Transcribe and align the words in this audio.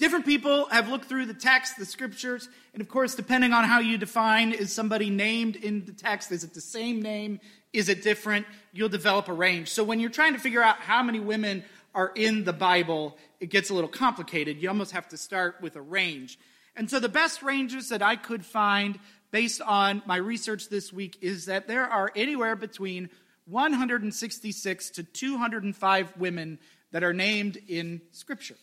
Different 0.00 0.24
people 0.24 0.64
have 0.70 0.88
looked 0.88 1.04
through 1.04 1.26
the 1.26 1.34
text, 1.34 1.76
the 1.76 1.84
scriptures, 1.84 2.48
and 2.72 2.80
of 2.80 2.88
course, 2.88 3.14
depending 3.14 3.52
on 3.52 3.64
how 3.64 3.80
you 3.80 3.98
define, 3.98 4.52
is 4.52 4.72
somebody 4.72 5.10
named 5.10 5.56
in 5.56 5.84
the 5.84 5.92
text? 5.92 6.32
Is 6.32 6.42
it 6.42 6.54
the 6.54 6.60
same 6.62 7.02
name? 7.02 7.38
Is 7.74 7.90
it 7.90 8.02
different? 8.02 8.46
You'll 8.72 8.88
develop 8.88 9.28
a 9.28 9.34
range. 9.34 9.68
So 9.68 9.84
when 9.84 10.00
you're 10.00 10.08
trying 10.08 10.32
to 10.32 10.38
figure 10.38 10.62
out 10.62 10.76
how 10.76 11.02
many 11.02 11.20
women 11.20 11.64
are 11.94 12.12
in 12.16 12.44
the 12.44 12.52
Bible, 12.54 13.18
it 13.40 13.50
gets 13.50 13.68
a 13.68 13.74
little 13.74 13.90
complicated. 13.90 14.56
You 14.56 14.70
almost 14.70 14.92
have 14.92 15.06
to 15.08 15.18
start 15.18 15.56
with 15.60 15.76
a 15.76 15.82
range. 15.82 16.38
And 16.74 16.88
so 16.88 16.98
the 16.98 17.10
best 17.10 17.42
ranges 17.42 17.90
that 17.90 18.00
I 18.00 18.16
could 18.16 18.46
find 18.46 18.98
based 19.32 19.60
on 19.60 20.00
my 20.06 20.16
research 20.16 20.70
this 20.70 20.94
week 20.94 21.18
is 21.20 21.44
that 21.44 21.68
there 21.68 21.84
are 21.84 22.10
anywhere 22.16 22.56
between 22.56 23.10
166 23.44 24.90
to 24.92 25.02
205 25.02 26.16
women 26.16 26.58
that 26.90 27.04
are 27.04 27.12
named 27.12 27.58
in 27.68 28.00
Scripture. 28.12 28.56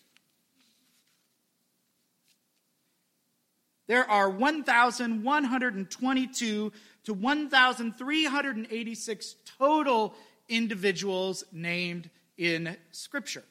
There 3.87 4.09
are 4.09 4.29
1,122 4.29 6.71
to 7.05 7.13
1,386 7.13 9.35
total 9.57 10.13
individuals 10.49 11.45
named 11.51 12.09
in 12.37 12.77
Scripture. 12.91 13.43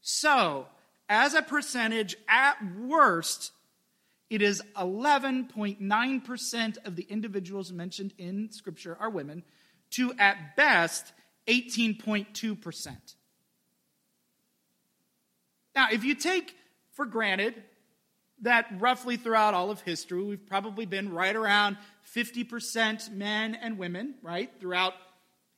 So, 0.00 0.66
as 1.08 1.34
a 1.34 1.42
percentage, 1.42 2.16
at 2.26 2.56
worst, 2.78 3.52
it 4.30 4.42
is 4.42 4.62
11.9% 4.76 6.86
of 6.86 6.96
the 6.96 7.06
individuals 7.10 7.70
mentioned 7.72 8.14
in 8.16 8.50
Scripture 8.50 8.96
are 8.98 9.10
women, 9.10 9.44
to 9.90 10.14
at 10.18 10.56
best 10.56 11.12
18.2%. 11.48 12.96
Now, 15.74 15.88
if 15.92 16.04
you 16.04 16.14
take 16.14 16.56
for 16.92 17.04
granted 17.04 17.62
that 18.42 18.66
roughly 18.78 19.16
throughout 19.16 19.54
all 19.54 19.70
of 19.70 19.80
history, 19.82 20.22
we've 20.22 20.46
probably 20.46 20.86
been 20.86 21.12
right 21.12 21.36
around 21.36 21.76
50% 22.14 23.10
men 23.12 23.54
and 23.54 23.78
women, 23.78 24.14
right, 24.22 24.50
throughout 24.58 24.94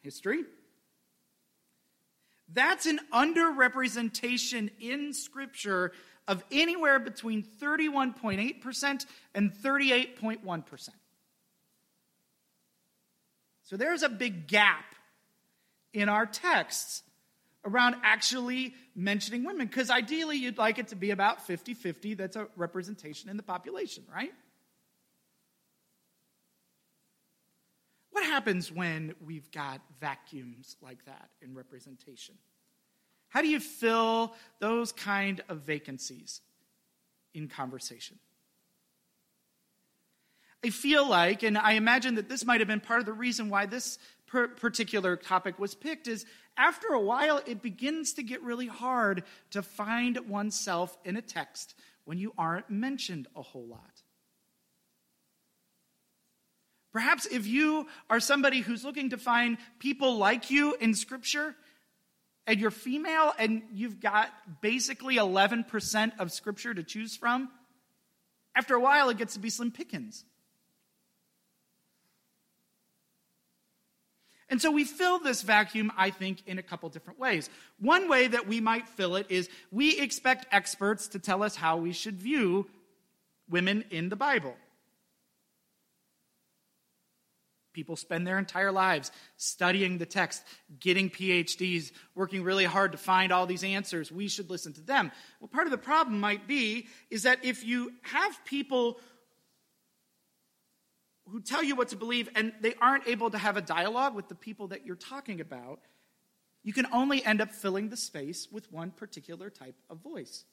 history. 0.03 0.45
That's 2.53 2.87
an 2.87 3.01
underrepresentation 3.12 4.71
in 4.81 5.12
Scripture 5.12 5.93
of 6.29 6.45
anywhere 6.51 6.98
between 6.98 7.43
31.8% 7.43 9.06
and 9.34 9.53
38.1%. 9.55 10.89
So 13.62 13.77
there's 13.77 14.03
a 14.03 14.09
big 14.09 14.49
gap 14.49 14.84
in 15.95 16.09
our 16.09 16.27
texts 16.27 17.03
around 17.65 17.97
actually 18.03 18.75
mentioning 18.95 19.45
women 19.45 19.67
because 19.67 19.91
ideally 19.91 20.37
you'd 20.37 20.59
like 20.59 20.79
it 20.79 20.89
to 20.89 20.97
be 20.97 21.11
about 21.11 21.47
50 21.47 21.75
50. 21.75 22.15
That's 22.15 22.37
a 22.37 22.49
representation 22.57 23.31
in 23.31 23.37
the 23.37 23.43
population, 23.43 24.05
right? 24.13 24.33
What 28.11 28.25
happens 28.25 28.71
when 28.71 29.15
we've 29.25 29.51
got 29.51 29.81
vacuums 30.01 30.77
like 30.83 31.05
that 31.07 31.31
in 31.41 31.55
representation? 31.55 32.35
How 33.31 33.41
do 33.41 33.49
you 33.49 33.61
fill 33.61 34.35
those 34.59 34.93
kind 34.93 35.41
of 35.49 35.61
vacancies 35.63 36.43
in 37.33 37.49
conversation? 37.49 38.19
I 40.65 40.71
feel 40.71 41.09
like, 41.09 41.43
and 41.43 41.59
I 41.59 41.73
imagine 41.73 42.17
that 42.17 42.29
this 42.29 42.45
might 42.45 42.61
have 42.61 42.69
been 42.69 42.81
part 42.81 43.01
of 43.01 43.07
the 43.07 43.13
reason 43.13 43.49
why 43.49 43.67
this 43.67 43.99
particular 44.27 45.17
topic 45.17 45.59
was 45.59 45.75
picked, 45.75 46.07
is 46.07 46.25
after 46.56 46.89
a 46.89 47.00
while, 47.00 47.41
it 47.47 47.62
begins 47.62 48.14
to 48.14 48.22
get 48.22 48.42
really 48.42 48.67
hard 48.67 49.25
to 49.50 49.62
find 49.62 50.19
oneself 50.28 50.97
in 51.05 51.17
a 51.17 51.22
text 51.22 51.75
when 52.05 52.19
you 52.19 52.33
aren't 52.36 52.69
mentioned 52.70 53.27
a 53.34 53.42
whole 53.42 53.67
lot. 53.67 54.03
Perhaps 56.92 57.27
if 57.27 57.47
you 57.47 57.87
are 58.10 58.21
somebody 58.21 58.60
who's 58.60 58.84
looking 58.84 59.10
to 59.10 59.16
find 59.16 59.56
people 59.78 60.19
like 60.19 60.50
you 60.50 60.75
in 60.78 60.94
Scripture, 60.94 61.56
and 62.47 62.60
you're 62.60 62.71
female 62.71 63.32
and 63.38 63.62
you've 63.72 64.00
got 64.00 64.28
basically 64.60 65.16
11% 65.16 66.12
of 66.19 66.32
Scripture 66.32 66.75
to 66.75 66.82
choose 66.82 67.16
from, 67.16 67.48
after 68.54 68.75
a 68.75 68.81
while 68.81 69.09
it 69.09 69.16
gets 69.16 69.34
to 69.34 69.41
be 69.41 69.48
slim 69.48 69.71
pickings. 69.71 70.25
And 74.53 74.61
so 74.61 74.71
we 74.71 74.85
fill 74.85 75.19
this 75.19 75.41
vacuum, 75.41 75.91
I 75.97 76.11
think, 76.11 76.43
in 76.47 76.59
a 76.59 76.63
couple 76.63 76.87
different 76.91 77.19
ways. 77.19 77.49
One 77.81 78.07
way 78.07 78.27
that 78.27 78.47
we 78.47 78.61
might 78.61 78.87
fill 78.87 79.17
it 79.17 79.25
is 79.31 79.49
we 79.71 79.99
expect 79.99 80.45
experts 80.53 81.09
to 81.09 81.19
tell 81.19 81.43
us 81.43 81.57
how 81.57 81.79
we 81.79 81.95
should 81.95 82.21
view 82.21 82.67
women 83.49 83.83
in 83.89 84.11
the 84.11 84.15
Bible. 84.15 84.55
People 87.73 87.97
spend 87.97 88.27
their 88.27 88.39
entire 88.39 88.71
lives 88.71 89.11
studying 89.39 89.97
the 89.97 90.05
text, 90.05 90.43
getting 90.79 91.09
PhDs, 91.09 91.91
working 92.15 92.43
really 92.43 92.67
hard 92.67 92.93
to 92.93 92.99
find 92.99 93.33
all 93.33 93.47
these 93.47 93.65
answers. 93.65 94.13
We 94.13 94.29
should 94.29 94.51
listen 94.51 94.75
to 94.75 94.83
them. 94.83 95.13
Well, 95.41 95.49
part 95.49 95.67
of 95.67 95.71
the 95.71 95.79
problem 95.79 96.21
might 96.21 96.47
be 96.47 96.89
is 97.09 97.23
that 97.23 97.43
if 97.43 97.65
you 97.65 97.95
have 98.03 98.45
people 98.45 99.01
who 101.32 101.41
tell 101.41 101.65
you 101.65 101.75
what 101.75 101.88
to 101.88 101.97
believe 101.97 102.28
and 102.34 102.53
they 102.60 102.75
aren't 102.81 103.09
able 103.09 103.31
to 103.31 103.38
have 103.38 103.56
a 103.56 103.62
dialogue 103.62 104.15
with 104.15 104.28
the 104.28 104.34
people 104.34 104.69
that 104.69 104.84
you're 104.84 104.94
talking 104.94 105.41
about, 105.41 105.81
you 106.62 106.72
can 106.72 106.87
only 106.93 107.25
end 107.25 107.41
up 107.41 107.50
filling 107.50 107.88
the 107.88 107.97
space 107.97 108.48
with 108.53 108.70
one 108.70 108.91
particular 108.91 109.48
type 109.48 109.75
of 109.88 109.98
voice. 109.98 110.44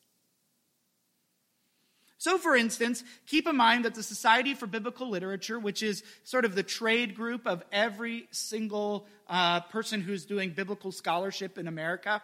So, 2.18 2.38
for 2.38 2.56
instance, 2.56 3.04
keep 3.28 3.48
in 3.48 3.56
mind 3.56 3.86
that 3.86 3.96
the 3.96 4.04
Society 4.04 4.54
for 4.54 4.68
Biblical 4.68 5.10
Literature, 5.10 5.60
which 5.60 5.84
is 5.84 6.04
sort 6.24 6.46
of 6.46 6.56
the 6.56 6.64
trade 6.64 7.16
group 7.16 7.46
of 7.46 7.64
every 7.72 8.28
single 8.32 9.06
uh, 9.28 9.62
person 9.62 10.02
who's 10.02 10.26
doing 10.26 10.50
biblical 10.52 10.92
scholarship 10.92 11.58
in 11.58 11.68
America, 11.68 12.22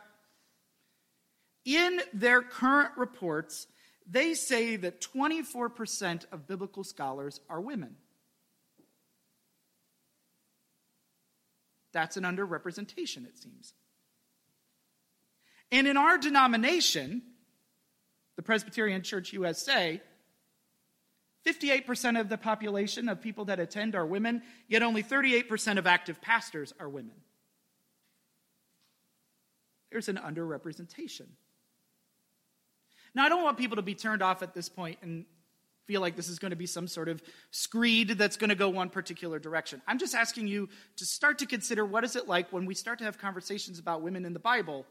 in 1.64 2.02
their 2.14 2.42
current 2.42 2.92
reports, 2.98 3.68
they 4.10 4.34
say 4.34 4.76
that 4.78 5.02
24% 5.02 6.26
of 6.32 6.48
biblical 6.48 6.84
scholars 6.84 7.40
are 7.50 7.62
women. 7.62 7.96
That's 11.96 12.18
an 12.18 12.26
underrepresentation, 12.26 13.26
it 13.26 13.38
seems. 13.38 13.74
And 15.72 15.88
in 15.88 15.96
our 15.96 16.18
denomination, 16.18 17.22
the 18.36 18.42
Presbyterian 18.42 19.02
Church 19.02 19.32
USA, 19.32 20.02
58% 21.48 22.20
of 22.20 22.28
the 22.28 22.38
population 22.38 23.08
of 23.08 23.22
people 23.22 23.46
that 23.46 23.62
attend 23.62 23.96
are 23.96 24.06
women, 24.06 24.42
yet 24.68 24.84
only 24.84 25.04
38% 25.04 25.78
of 25.78 25.88
active 25.88 26.22
pastors 26.22 26.74
are 26.82 26.90
women. 26.90 27.16
There's 29.90 30.10
an 30.10 30.18
underrepresentation. 30.18 31.28
Now, 33.14 33.24
I 33.24 33.30
don't 33.30 33.42
want 33.42 33.58
people 33.58 33.78
to 33.78 33.82
be 33.82 33.96
turned 33.96 34.22
off 34.22 34.44
at 34.44 34.54
this 34.54 34.68
point 34.68 35.00
and 35.02 35.24
feel 35.88 36.02
like 36.02 36.16
this 36.16 36.30
is 36.30 36.40
going 36.40 36.52
to 36.52 36.56
be 36.56 36.66
some 36.66 36.88
sort 36.88 37.10
of 37.10 37.22
screed 37.52 38.10
that's 38.10 38.38
going 38.38 38.50
to 38.50 38.56
go 38.56 38.70
one 38.70 38.90
particular 38.90 39.40
direction. 39.40 39.82
I'm 39.88 40.00
just 40.00 40.16
asking 40.16 40.48
you 40.48 40.70
to 40.98 41.06
start 41.06 41.40
to 41.40 41.46
consider 41.46 41.86
what 41.86 42.04
is 42.04 42.16
it 42.16 42.28
like 42.28 42.52
when 42.52 42.66
we 42.66 42.74
start 42.74 43.00
to 43.00 43.06
have 43.06 43.18
conversations 43.18 43.80
about 43.80 44.02
women 44.02 44.26
in 44.26 44.34
the 44.34 44.40
Bible 44.40 44.86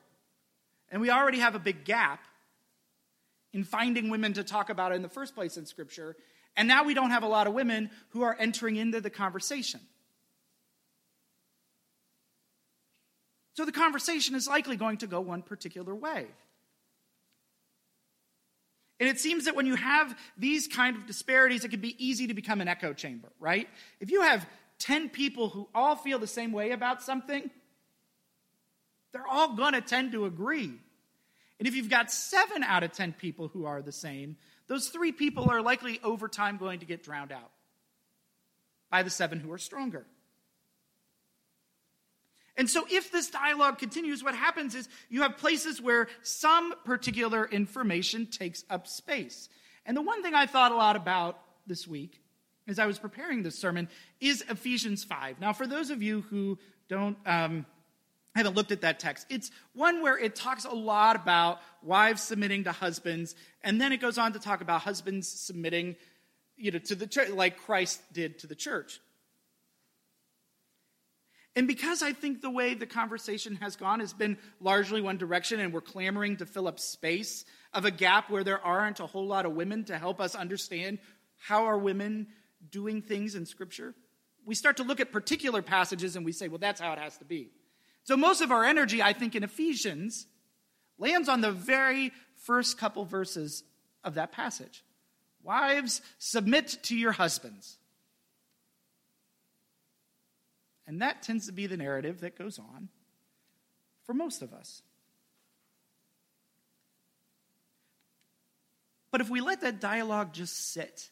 and 0.91 1.00
we 1.00 1.10
already 1.10 1.38
have 1.38 1.54
a 1.54 1.59
big 1.59 1.84
gap 1.84 2.25
in 3.53 3.65
finding 3.65 4.10
women 4.10 4.33
to 4.34 4.44
talk 4.44 4.71
about 4.71 4.93
in 4.93 5.03
the 5.03 5.09
first 5.09 5.34
place 5.34 5.56
in 5.56 5.65
Scripture, 5.65 6.16
and 6.56 6.69
now 6.69 6.84
we 6.84 6.94
don't 6.94 7.10
have 7.10 7.22
a 7.22 7.28
lot 7.28 7.47
of 7.47 7.54
women 7.54 7.91
who 8.10 8.22
are 8.22 8.37
entering 8.38 8.77
into 8.77 9.00
the 9.00 9.10
conversation. 9.10 9.81
So 13.54 13.65
the 13.65 13.72
conversation 13.72 14.34
is 14.34 14.49
likely 14.49 14.77
going 14.77 14.99
to 14.99 15.06
go 15.06 15.21
one 15.21 15.43
particular 15.43 15.94
way. 15.94 16.27
And 19.04 19.10
it 19.10 19.21
seems 19.21 19.45
that 19.45 19.54
when 19.54 19.66
you 19.66 19.74
have 19.74 20.16
these 20.39 20.66
kind 20.66 20.97
of 20.97 21.04
disparities, 21.06 21.62
it 21.62 21.68
can 21.68 21.80
be 21.80 21.95
easy 22.03 22.28
to 22.28 22.33
become 22.33 22.62
an 22.62 22.68
echo 22.68 22.95
chamber, 22.95 23.28
right? 23.39 23.68
If 24.01 24.10
you 24.10 24.22
have 24.22 24.47
10 24.78 25.10
people 25.10 25.51
who 25.51 25.68
all 25.74 25.95
feel 25.95 26.18
the 26.18 26.27
same 26.27 26.53
way 26.53 26.71
about 26.71 27.03
something, 27.03 27.51
they're 29.12 29.27
all 29.27 29.56
going 29.56 29.74
to 29.74 29.83
tend 29.83 30.12
to 30.12 30.24
agree. 30.24 30.72
And 31.59 31.68
if 31.68 31.74
you've 31.74 31.91
got 31.91 32.10
seven 32.10 32.62
out 32.62 32.83
of 32.83 32.92
10 32.92 33.12
people 33.12 33.48
who 33.48 33.66
are 33.66 33.83
the 33.83 33.92
same, 33.92 34.39
those 34.68 34.89
three 34.89 35.12
people 35.12 35.51
are 35.51 35.60
likely 35.60 36.01
over 36.03 36.27
time 36.27 36.56
going 36.56 36.80
to 36.80 36.86
get 36.86 37.03
drowned 37.03 37.30
out 37.30 37.51
by 38.91 39.03
the 39.03 39.10
seven 39.10 39.39
who 39.39 39.53
are 39.53 39.59
stronger. 39.59 40.06
And 42.56 42.71
so, 42.71 42.86
if 42.91 43.10
this 43.10 43.30
dialogue 43.30 43.78
continues, 43.78 44.22
what 44.22 44.34
happens 44.34 44.74
is 44.74 44.89
you 45.09 45.22
have 45.22 45.36
places 45.39 45.80
where 45.80 46.09
some 46.22 46.74
particular 46.84 47.47
information 47.47 48.27
takes 48.27 48.65
up 48.71 48.86
space. 48.86 49.48
And 49.86 49.97
the 49.97 50.03
one 50.03 50.22
thing 50.22 50.34
I 50.34 50.47
thought 50.47 50.72
a 50.72 50.77
lot 50.77 50.97
about 50.97 51.41
this 51.66 51.86
week 51.86 52.21
as 52.66 52.78
I 52.78 52.86
was 52.86 52.98
preparing 52.98 53.42
this 53.42 53.59
sermon 53.59 53.89
is 54.21 54.42
Ephesians 54.48 55.04
5. 55.04 55.41
Now, 55.41 55.53
for 55.53 55.66
those 55.66 55.91
of 55.91 56.03
you 56.03 56.22
who 56.22 56.59
don't 56.89 57.16
um, 57.27 57.66
haven't 58.34 58.54
looked 58.54 58.72
at 58.72 58.80
that 58.80 58.98
text. 58.98 59.27
It's 59.30 59.51
one 59.74 60.03
where 60.03 60.18
it 60.18 60.34
talks 60.34 60.65
a 60.65 60.74
lot 60.74 61.16
about 61.16 61.60
wives 61.83 62.22
submitting 62.22 62.65
to 62.65 62.72
husbands, 62.72 63.34
and 63.62 63.80
then 63.80 63.92
it 63.92 64.01
goes 64.01 64.18
on 64.18 64.33
to 64.33 64.39
talk 64.39 64.60
about 64.60 64.83
husbands 64.83 65.28
submitting, 65.28 65.97
you 66.56 66.72
know, 66.72 66.78
to 66.80 66.95
the 66.95 67.06
church, 67.06 67.30
like 67.30 67.59
Christ 67.59 68.03
did 68.12 68.39
to 68.41 68.47
the 68.47 68.54
church. 68.54 69.01
And 71.56 71.68
because 71.68 72.03
I 72.03 72.12
think 72.12 72.41
the 72.41 72.51
way 72.51 72.74
the 72.74 72.86
conversation 72.86 73.56
has 73.56 73.77
gone 73.77 74.01
has 74.01 74.12
been 74.12 74.39
largely 74.60 75.01
one 75.01 75.18
direction, 75.18 75.60
and 75.60 75.72
we're 75.72 75.80
clamoring 75.80 76.39
to 76.39 76.47
fill 76.47 76.66
up 76.66 76.80
space 76.80 77.45
of 77.72 77.84
a 77.84 77.91
gap 77.91 78.28
where 78.28 78.42
there 78.42 78.60
aren't 78.60 79.01
a 79.01 79.06
whole 79.06 79.27
lot 79.27 79.47
of 79.47 79.53
women 79.53 79.84
to 79.84 79.98
help 79.98 80.21
us 80.21 80.34
understand 80.34 80.98
how 81.36 81.65
are 81.65 81.78
women 81.78 82.27
doing 82.71 83.03
things 83.03 83.34
in 83.34 83.47
Scripture, 83.47 83.95
we 84.45 84.54
start 84.54 84.78
to 84.78 84.83
look 84.83 85.01
at 85.01 85.12
particular 85.12 85.62
passages 85.62 86.16
and 86.16 86.24
we 86.24 86.33
say, 86.33 86.48
well, 86.48 86.59
that's 86.59 86.80
how 86.80 86.92
it 86.92 86.98
has 86.98 87.16
to 87.18 87.24
be. 87.24 87.51
So 88.03 88.16
most 88.16 88.41
of 88.41 88.53
our 88.53 88.65
energy, 88.65 89.03
I 89.03 89.12
think, 89.12 89.34
in 89.34 89.42
Ephesians 89.42 90.27
lands 90.98 91.28
on 91.28 91.41
the 91.41 91.51
very 91.51 92.12
first 92.36 92.78
couple 92.78 93.04
verses 93.04 93.65
of 94.03 94.15
that 94.15 94.33
passage. 94.33 94.84
Wives, 95.42 96.03
submit 96.18 96.78
to 96.84 96.97
your 96.97 97.12
husbands. 97.12 97.78
And 100.86 101.01
that 101.03 101.22
tends 101.22 101.47
to 101.47 101.53
be 101.53 101.66
the 101.66 101.77
narrative 101.77 102.21
that 102.21 102.36
goes 102.39 102.59
on 102.59 102.89
for 104.04 104.15
most 104.15 104.42
of 104.42 104.53
us. 104.53 104.83
But 109.10 109.21
if 109.21 109.31
we 109.31 109.41
let 109.41 109.60
that 109.60 109.81
dialogue 109.81 110.33
just 110.33 110.72
sit, 110.72 111.10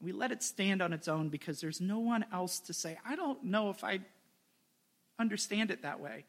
we 0.00 0.12
let 0.12 0.32
it 0.32 0.42
stand 0.42 0.82
on 0.82 0.92
its 0.92 1.08
own 1.08 1.28
because 1.28 1.60
there's 1.60 1.80
no 1.80 1.98
one 1.98 2.24
else 2.32 2.58
to 2.60 2.72
say, 2.72 2.98
I 3.06 3.16
don't 3.16 3.44
know 3.44 3.70
if 3.70 3.84
I 3.84 4.00
understand 5.18 5.70
it 5.70 5.82
that 5.82 6.00
way. 6.00 6.24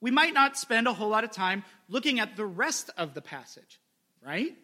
We 0.00 0.10
might 0.10 0.34
not 0.34 0.56
spend 0.56 0.86
a 0.86 0.92
whole 0.92 1.08
lot 1.08 1.24
of 1.24 1.32
time 1.32 1.64
looking 1.88 2.20
at 2.20 2.36
the 2.36 2.46
rest 2.46 2.90
of 2.96 3.14
the 3.14 3.22
passage, 3.22 3.80
right? 4.24 4.54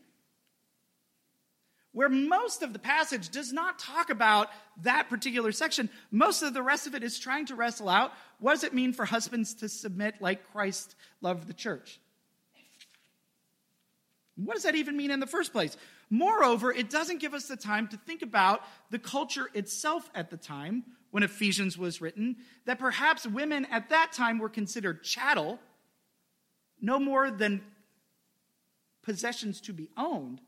Where 1.95 2.09
most 2.09 2.63
of 2.65 2.73
the 2.73 2.81
passage 2.81 3.29
does 3.29 3.53
not 3.53 3.79
talk 3.79 4.11
about 4.11 4.51
that 4.83 5.09
particular 5.09 5.53
section, 5.53 5.89
most 6.11 6.43
of 6.43 6.53
the 6.53 6.63
rest 6.63 6.89
of 6.89 6.95
it 6.97 7.05
is 7.05 7.21
trying 7.21 7.47
to 7.47 7.55
wrestle 7.55 7.89
out 7.89 8.13
what 8.41 8.55
does 8.55 8.65
it 8.65 8.75
mean 8.75 8.93
for 8.93 9.05
husbands 9.05 9.55
to 9.55 9.69
submit 9.69 10.17
like 10.21 10.51
Christ 10.53 10.97
loved 11.21 11.47
the 11.47 11.55
church? 11.55 12.01
What 14.35 14.55
does 14.55 14.65
that 14.65 14.75
even 14.75 14.97
mean 14.97 15.13
in 15.13 15.21
the 15.21 15.27
first 15.27 15.53
place? 15.53 15.77
Moreover, 16.11 16.73
it 16.73 16.91
doesn't 16.91 17.21
give 17.21 17.33
us 17.33 17.47
the 17.47 17.57
time 17.57 17.87
to 17.89 17.97
think 17.97 18.23
about 18.23 18.63
the 18.91 18.99
culture 18.99 19.49
itself 19.55 20.11
at 20.17 20.31
the 20.31 20.37
time 20.37 20.83
when 21.13 21.23
Ephesians 21.23 21.79
was 21.79 22.01
written, 22.01 22.39
that 22.65 22.81
perhaps 22.81 23.25
women 23.25 23.67
at 23.71 23.91
that 23.91 24.11
time 24.13 24.41
were 24.41 24.49
considered 24.49 25.05
chattel, 25.05 25.61
no 26.81 26.99
more 26.99 27.31
than 27.31 27.63
possessions 29.05 29.61
to 29.61 29.73
be 29.73 29.91
owned. 29.97 30.41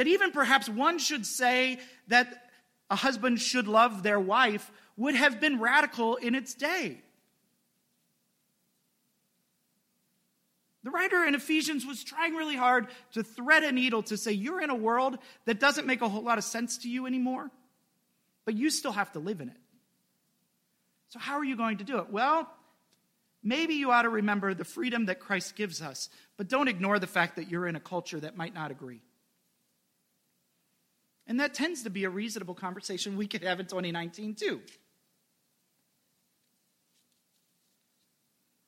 That 0.00 0.06
even 0.06 0.30
perhaps 0.32 0.66
one 0.66 0.98
should 0.98 1.26
say 1.26 1.78
that 2.08 2.48
a 2.88 2.96
husband 2.96 3.38
should 3.38 3.68
love 3.68 4.02
their 4.02 4.18
wife 4.18 4.72
would 4.96 5.14
have 5.14 5.40
been 5.40 5.60
radical 5.60 6.16
in 6.16 6.34
its 6.34 6.54
day. 6.54 7.02
The 10.84 10.90
writer 10.90 11.22
in 11.26 11.34
Ephesians 11.34 11.84
was 11.84 12.02
trying 12.02 12.32
really 12.32 12.56
hard 12.56 12.86
to 13.12 13.22
thread 13.22 13.62
a 13.62 13.72
needle 13.72 14.02
to 14.04 14.16
say, 14.16 14.32
You're 14.32 14.62
in 14.62 14.70
a 14.70 14.74
world 14.74 15.18
that 15.44 15.60
doesn't 15.60 15.86
make 15.86 16.00
a 16.00 16.08
whole 16.08 16.22
lot 16.22 16.38
of 16.38 16.44
sense 16.44 16.78
to 16.78 16.88
you 16.88 17.04
anymore 17.04 17.50
but 18.44 18.56
you 18.56 18.70
still 18.70 18.92
have 18.92 19.12
to 19.12 19.20
live 19.20 19.40
in 19.40 19.48
it. 19.48 19.56
So, 21.10 21.18
how 21.18 21.34
are 21.34 21.44
you 21.44 21.56
going 21.56 21.78
to 21.78 21.84
do 21.84 21.98
it? 21.98 22.10
Well, 22.10 22.50
maybe 23.42 23.74
you 23.74 23.90
ought 23.90 24.02
to 24.02 24.08
remember 24.08 24.54
the 24.54 24.64
freedom 24.64 25.06
that 25.06 25.20
Christ 25.20 25.54
gives 25.54 25.82
us, 25.82 26.08
but 26.36 26.48
don't 26.48 26.66
ignore 26.66 26.98
the 26.98 27.06
fact 27.06 27.36
that 27.36 27.48
you're 27.48 27.68
in 27.68 27.76
a 27.76 27.80
culture 27.80 28.18
that 28.18 28.36
might 28.36 28.54
not 28.54 28.70
agree. 28.70 29.02
And 31.26 31.38
that 31.40 31.54
tends 31.54 31.84
to 31.84 31.90
be 31.90 32.04
a 32.04 32.10
reasonable 32.10 32.54
conversation 32.54 33.16
we 33.16 33.26
could 33.26 33.42
have 33.44 33.60
in 33.60 33.66
2019 33.66 34.34
too. 34.34 34.60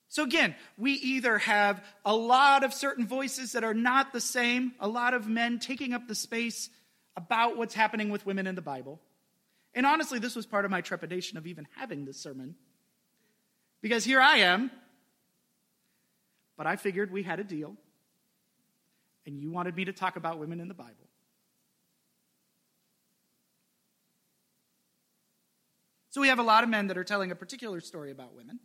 So, 0.08 0.24
again, 0.24 0.54
we 0.76 0.92
either 0.92 1.38
have 1.38 1.82
a 2.04 2.14
lot 2.14 2.64
of 2.64 2.74
certain 2.74 3.06
voices 3.06 3.52
that 3.52 3.64
are 3.64 3.72
not 3.72 4.12
the 4.12 4.20
same, 4.20 4.72
a 4.78 4.86
lot 4.86 5.14
of 5.14 5.26
men 5.26 5.58
taking 5.58 5.94
up 5.94 6.06
the 6.06 6.14
space 6.14 6.68
about 7.16 7.56
what's 7.56 7.72
happening 7.72 8.10
with 8.10 8.26
women 8.26 8.46
in 8.46 8.54
the 8.54 8.62
Bible, 8.62 9.00
and 9.74 9.86
honestly, 9.86 10.18
this 10.18 10.36
was 10.36 10.46
part 10.46 10.64
of 10.64 10.70
my 10.70 10.80
trepidation 10.80 11.38
of 11.38 11.46
even 11.46 11.66
having 11.76 12.04
this 12.04 12.18
sermon. 12.18 12.54
Because 13.80 14.04
here 14.04 14.20
I 14.20 14.38
am, 14.38 14.70
but 16.56 16.66
I 16.66 16.76
figured 16.76 17.10
we 17.10 17.22
had 17.22 17.40
a 17.40 17.44
deal, 17.44 17.76
and 19.26 19.40
you 19.40 19.50
wanted 19.50 19.74
me 19.74 19.86
to 19.86 19.92
talk 19.92 20.16
about 20.16 20.38
women 20.38 20.60
in 20.60 20.68
the 20.68 20.74
Bible. 20.74 21.08
So 26.12 26.20
we 26.20 26.28
have 26.28 26.38
a 26.38 26.42
lot 26.42 26.62
of 26.62 26.68
men 26.68 26.88
that 26.88 26.98
are 26.98 27.04
telling 27.04 27.30
a 27.30 27.34
particular 27.34 27.80
story 27.80 28.10
about 28.10 28.36
women. 28.36 28.60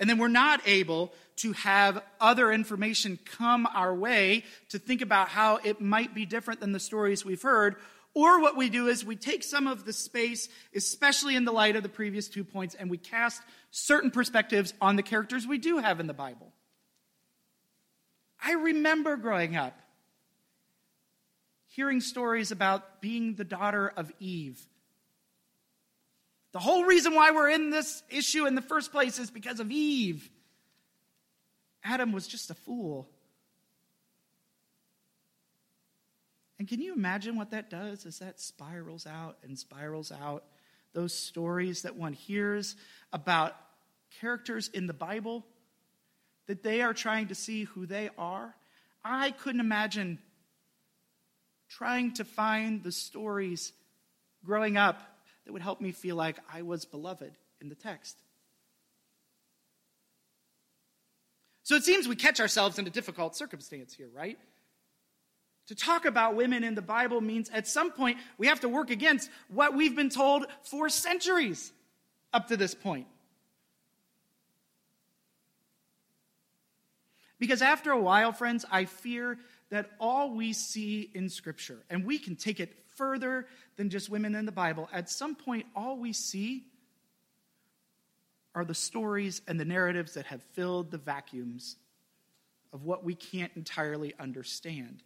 And 0.00 0.10
then 0.10 0.18
we're 0.18 0.26
not 0.26 0.60
able 0.66 1.12
to 1.36 1.52
have 1.52 2.02
other 2.20 2.50
information 2.50 3.16
come 3.24 3.68
our 3.72 3.94
way 3.94 4.42
to 4.70 4.80
think 4.80 5.00
about 5.00 5.28
how 5.28 5.60
it 5.62 5.80
might 5.80 6.12
be 6.12 6.26
different 6.26 6.58
than 6.58 6.72
the 6.72 6.80
stories 6.80 7.24
we've 7.24 7.40
heard, 7.40 7.76
or 8.14 8.40
what 8.40 8.56
we 8.56 8.68
do 8.68 8.88
is 8.88 9.04
we 9.04 9.14
take 9.14 9.44
some 9.44 9.68
of 9.68 9.84
the 9.84 9.92
space, 9.92 10.48
especially 10.74 11.36
in 11.36 11.44
the 11.44 11.52
light 11.52 11.76
of 11.76 11.84
the 11.84 11.88
previous 11.88 12.26
two 12.26 12.42
points, 12.42 12.74
and 12.74 12.90
we 12.90 12.98
cast 12.98 13.42
certain 13.70 14.10
perspectives 14.10 14.74
on 14.80 14.96
the 14.96 15.04
characters 15.04 15.46
we 15.46 15.58
do 15.58 15.78
have 15.78 16.00
in 16.00 16.08
the 16.08 16.12
Bible. 16.12 16.52
I 18.42 18.54
remember 18.54 19.16
growing 19.16 19.54
up 19.54 19.78
hearing 21.68 22.00
stories 22.00 22.50
about 22.50 23.00
being 23.00 23.34
the 23.36 23.44
daughter 23.44 23.92
of 23.96 24.10
Eve. 24.18 24.66
The 26.52 26.58
whole 26.58 26.84
reason 26.84 27.14
why 27.14 27.30
we're 27.30 27.50
in 27.50 27.70
this 27.70 28.02
issue 28.10 28.46
in 28.46 28.54
the 28.54 28.62
first 28.62 28.90
place 28.90 29.18
is 29.18 29.30
because 29.30 29.60
of 29.60 29.70
Eve. 29.70 30.28
Adam 31.84 32.12
was 32.12 32.26
just 32.26 32.50
a 32.50 32.54
fool. 32.54 33.08
And 36.58 36.68
can 36.68 36.80
you 36.80 36.92
imagine 36.92 37.36
what 37.36 37.52
that 37.52 37.70
does 37.70 38.04
as 38.04 38.18
that 38.18 38.38
spirals 38.40 39.06
out 39.06 39.38
and 39.42 39.58
spirals 39.58 40.12
out? 40.12 40.44
Those 40.92 41.14
stories 41.14 41.82
that 41.82 41.96
one 41.96 42.12
hears 42.12 42.76
about 43.12 43.56
characters 44.20 44.68
in 44.68 44.86
the 44.86 44.92
Bible, 44.92 45.46
that 46.48 46.62
they 46.62 46.82
are 46.82 46.92
trying 46.92 47.28
to 47.28 47.34
see 47.34 47.64
who 47.64 47.86
they 47.86 48.10
are. 48.18 48.54
I 49.04 49.30
couldn't 49.30 49.60
imagine 49.60 50.18
trying 51.68 52.12
to 52.14 52.24
find 52.24 52.82
the 52.82 52.92
stories 52.92 53.72
growing 54.44 54.76
up 54.76 55.00
that 55.50 55.54
would 55.54 55.62
help 55.62 55.80
me 55.80 55.90
feel 55.90 56.14
like 56.14 56.36
I 56.54 56.62
was 56.62 56.84
beloved 56.84 57.32
in 57.60 57.68
the 57.68 57.74
text. 57.74 58.16
So 61.64 61.74
it 61.74 61.82
seems 61.82 62.06
we 62.06 62.14
catch 62.14 62.38
ourselves 62.38 62.78
in 62.78 62.86
a 62.86 62.90
difficult 62.90 63.34
circumstance 63.34 63.92
here, 63.92 64.08
right? 64.14 64.38
To 65.66 65.74
talk 65.74 66.04
about 66.04 66.36
women 66.36 66.62
in 66.62 66.76
the 66.76 66.82
Bible 66.82 67.20
means 67.20 67.50
at 67.50 67.66
some 67.66 67.90
point 67.90 68.18
we 68.38 68.46
have 68.46 68.60
to 68.60 68.68
work 68.68 68.90
against 68.90 69.28
what 69.48 69.74
we've 69.74 69.96
been 69.96 70.08
told 70.08 70.46
for 70.62 70.88
centuries 70.88 71.72
up 72.32 72.46
to 72.46 72.56
this 72.56 72.72
point. 72.72 73.08
Because 77.40 77.60
after 77.60 77.90
a 77.90 78.00
while, 78.00 78.30
friends, 78.30 78.64
I 78.70 78.84
fear 78.84 79.36
that 79.70 79.90
all 79.98 80.30
we 80.32 80.52
see 80.52 81.10
in 81.12 81.28
Scripture, 81.28 81.80
and 81.90 82.06
we 82.06 82.20
can 82.20 82.36
take 82.36 82.60
it 82.60 82.72
further 82.96 83.46
than 83.76 83.90
just 83.90 84.10
women 84.10 84.34
in 84.34 84.46
the 84.46 84.52
Bible, 84.52 84.88
at 84.92 85.10
some 85.10 85.34
point, 85.34 85.66
all 85.74 85.98
we 85.98 86.12
see 86.12 86.64
are 88.54 88.64
the 88.64 88.74
stories 88.74 89.42
and 89.46 89.58
the 89.58 89.64
narratives 89.64 90.14
that 90.14 90.26
have 90.26 90.42
filled 90.54 90.90
the 90.90 90.98
vacuums 90.98 91.76
of 92.72 92.84
what 92.84 93.04
we 93.04 93.14
can't 93.14 93.52
entirely 93.56 94.14
understand. 94.18 95.02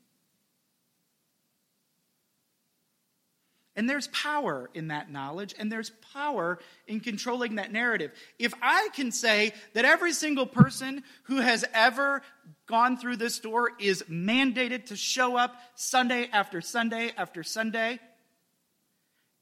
And 3.76 3.90
there's 3.90 4.06
power 4.08 4.70
in 4.72 4.88
that 4.88 5.10
knowledge, 5.10 5.54
and 5.58 5.70
there's 5.70 5.90
power 6.12 6.60
in 6.86 7.00
controlling 7.00 7.56
that 7.56 7.72
narrative. 7.72 8.12
If 8.38 8.54
I 8.62 8.88
can 8.94 9.10
say 9.10 9.52
that 9.72 9.84
every 9.84 10.12
single 10.12 10.46
person 10.46 11.02
who 11.24 11.40
has 11.40 11.64
ever 11.74 12.22
gone 12.66 12.96
through 12.96 13.16
this 13.16 13.40
door 13.40 13.72
is 13.80 14.04
mandated 14.04 14.86
to 14.86 14.96
show 14.96 15.36
up 15.36 15.56
Sunday 15.74 16.28
after 16.32 16.60
Sunday 16.60 17.10
after 17.16 17.42
Sunday 17.42 17.98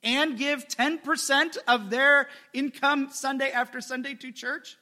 and 0.02 0.36
give 0.38 0.66
10% 0.66 1.58
of 1.68 1.90
their 1.90 2.28
income 2.52 3.08
Sunday 3.12 3.50
after 3.50 3.80
Sunday 3.80 4.14
to 4.14 4.32
church, 4.32 4.76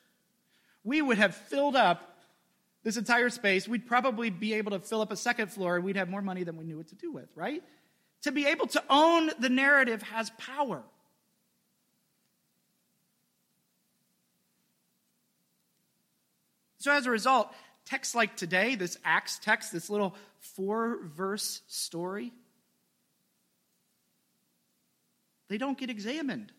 we 0.84 1.02
would 1.02 1.18
have 1.18 1.34
filled 1.34 1.76
up 1.76 2.16
this 2.82 2.96
entire 2.96 3.28
space. 3.28 3.68
We'd 3.68 3.86
probably 3.86 4.30
be 4.30 4.54
able 4.54 4.70
to 4.70 4.78
fill 4.78 5.02
up 5.02 5.12
a 5.12 5.16
second 5.16 5.48
floor, 5.48 5.76
and 5.76 5.84
we'd 5.84 5.96
have 5.96 6.08
more 6.08 6.22
money 6.22 6.44
than 6.44 6.56
we 6.56 6.64
knew 6.64 6.78
what 6.78 6.88
to 6.88 6.94
do 6.94 7.12
with, 7.12 7.28
right? 7.34 7.62
To 8.22 8.32
be 8.32 8.46
able 8.46 8.66
to 8.68 8.82
own 8.90 9.30
the 9.38 9.48
narrative 9.48 10.02
has 10.02 10.30
power. 10.30 10.82
So, 16.78 16.92
as 16.92 17.06
a 17.06 17.10
result, 17.10 17.52
texts 17.84 18.14
like 18.14 18.36
today, 18.36 18.74
this 18.74 18.98
Acts 19.04 19.38
text, 19.38 19.72
this 19.72 19.90
little 19.90 20.14
four 20.40 20.98
verse 21.02 21.60
story, 21.66 22.32
they 25.48 25.58
don't 25.58 25.76
get 25.76 25.90
examined. 25.90 26.52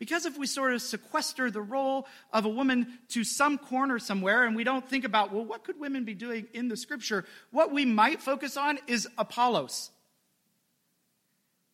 Because 0.00 0.24
if 0.24 0.38
we 0.38 0.46
sort 0.46 0.72
of 0.72 0.80
sequester 0.80 1.50
the 1.50 1.60
role 1.60 2.08
of 2.32 2.46
a 2.46 2.48
woman 2.48 2.98
to 3.10 3.22
some 3.22 3.58
corner 3.58 3.98
somewhere 3.98 4.44
and 4.44 4.56
we 4.56 4.64
don't 4.64 4.88
think 4.88 5.04
about, 5.04 5.30
well, 5.30 5.44
what 5.44 5.62
could 5.62 5.78
women 5.78 6.04
be 6.04 6.14
doing 6.14 6.46
in 6.54 6.68
the 6.68 6.76
scripture? 6.76 7.26
What 7.50 7.70
we 7.70 7.84
might 7.84 8.22
focus 8.22 8.56
on 8.56 8.78
is 8.86 9.06
Apollos. 9.18 9.90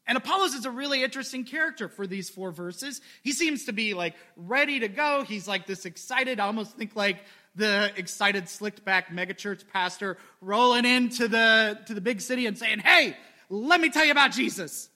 And 0.08 0.18
Apollos 0.18 0.54
is 0.54 0.66
a 0.66 0.72
really 0.72 1.04
interesting 1.04 1.44
character 1.44 1.88
for 1.88 2.04
these 2.04 2.28
four 2.28 2.50
verses. 2.50 3.00
He 3.22 3.30
seems 3.30 3.66
to 3.66 3.72
be 3.72 3.94
like 3.94 4.16
ready 4.36 4.80
to 4.80 4.88
go. 4.88 5.22
He's 5.22 5.46
like 5.46 5.66
this 5.66 5.84
excited, 5.84 6.40
I 6.40 6.46
almost 6.46 6.76
think 6.76 6.96
like 6.96 7.18
the 7.54 7.92
excited, 7.96 8.48
slicked 8.48 8.84
back 8.84 9.10
megachurch 9.10 9.68
pastor 9.72 10.18
rolling 10.40 10.84
into 10.84 11.28
the, 11.28 11.78
to 11.86 11.94
the 11.94 12.00
big 12.00 12.20
city 12.20 12.46
and 12.46 12.58
saying, 12.58 12.80
Hey, 12.80 13.16
let 13.48 13.80
me 13.80 13.88
tell 13.88 14.04
you 14.04 14.10
about 14.10 14.32
Jesus 14.32 14.88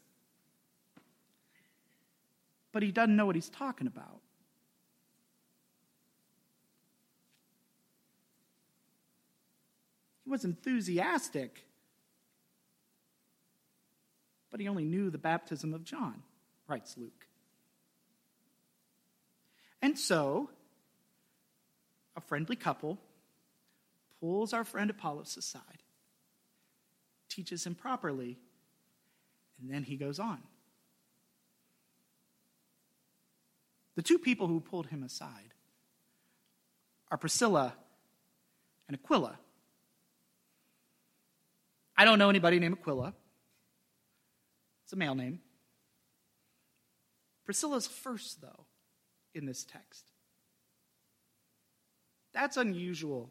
but 2.72 2.82
he 2.82 2.92
doesn't 2.92 3.16
know 3.16 3.26
what 3.26 3.34
he's 3.34 3.48
talking 3.48 3.86
about. 3.86 4.20
He 10.24 10.30
was 10.30 10.44
enthusiastic, 10.44 11.66
but 14.50 14.60
he 14.60 14.68
only 14.68 14.84
knew 14.84 15.10
the 15.10 15.18
baptism 15.18 15.74
of 15.74 15.84
John, 15.84 16.22
writes 16.68 16.96
Luke. 16.96 17.26
And 19.82 19.98
so, 19.98 20.50
a 22.16 22.20
friendly 22.20 22.56
couple 22.56 22.98
pulls 24.20 24.52
our 24.52 24.64
friend 24.64 24.90
Apollos 24.90 25.36
aside, 25.36 25.82
teaches 27.28 27.66
him 27.66 27.74
properly, 27.74 28.38
and 29.60 29.70
then 29.70 29.82
he 29.82 29.96
goes 29.96 30.18
on. 30.18 30.40
The 34.00 34.04
two 34.04 34.18
people 34.18 34.46
who 34.46 34.60
pulled 34.60 34.86
him 34.86 35.02
aside 35.02 35.52
are 37.10 37.18
Priscilla 37.18 37.74
and 38.88 38.96
Aquila. 38.96 39.38
I 41.98 42.06
don't 42.06 42.18
know 42.18 42.30
anybody 42.30 42.58
named 42.58 42.78
Aquila. 42.80 43.12
It's 44.84 44.94
a 44.94 44.96
male 44.96 45.14
name. 45.14 45.40
Priscilla's 47.44 47.86
first, 47.86 48.40
though, 48.40 48.64
in 49.34 49.44
this 49.44 49.64
text. 49.64 50.06
That's 52.32 52.56
unusual. 52.56 53.30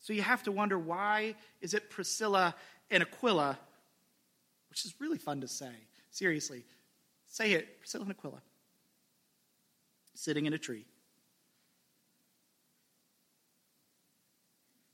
So 0.00 0.12
you 0.12 0.22
have 0.22 0.42
to 0.42 0.50
wonder 0.50 0.76
why 0.76 1.36
is 1.60 1.72
it 1.72 1.88
Priscilla 1.88 2.52
and 2.90 3.04
Aquila, 3.04 3.60
which 4.70 4.84
is 4.84 4.92
really 4.98 5.18
fun 5.18 5.42
to 5.42 5.46
say. 5.46 5.86
Seriously, 6.10 6.64
say 7.26 7.52
it, 7.52 7.78
Priscilla 7.78 8.02
and 8.02 8.10
Aquila 8.10 8.42
sitting 10.18 10.46
in 10.46 10.52
a 10.52 10.58
tree. 10.58 10.84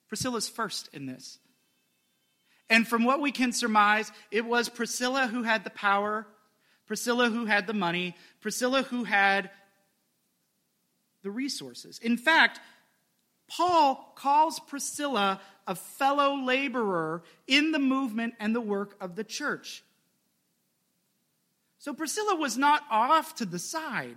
Priscilla's 0.09 0.49
first 0.49 0.91
in 0.93 1.07
this. 1.07 1.39
And 2.69 2.87
from 2.87 3.05
what 3.05 3.23
we 3.23 3.33
can 3.33 3.53
surmise, 3.53 4.13
it 4.31 4.45
was 4.45 4.69
Priscilla 4.69 5.27
who 5.27 5.43
had 5.43 5.65
the 5.65 5.71
power, 5.71 6.27
Priscilla 6.87 7.31
who 7.31 7.47
had 7.47 7.67
the 7.67 7.73
money, 7.73 8.15
Priscilla 8.41 8.83
who 8.83 9.05
had 9.05 9.51
the 11.23 11.31
resources. 11.31 11.99
In 12.01 12.19
fact, 12.19 12.61
Paul 13.49 14.13
calls 14.17 14.61
Priscilla 14.61 15.41
a 15.67 15.75
fellow 15.75 16.37
laborer 16.37 17.23
in 17.47 17.73
the 17.73 17.79
movement 17.79 18.35
and 18.39 18.55
the 18.55 18.61
work 18.61 18.95
of 19.01 19.17
the 19.17 19.25
church. 19.25 19.83
So 21.79 21.95
Priscilla 21.95 22.37
was 22.37 22.59
not 22.59 22.83
off 22.91 23.37
to 23.37 23.47
the 23.47 23.59
side. 23.59 24.17